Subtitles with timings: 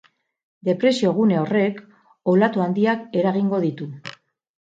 [0.69, 1.77] Depresio gune horrek
[2.33, 3.89] olatu handiak eragingo ditu.